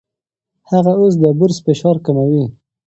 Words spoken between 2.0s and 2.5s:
کموي.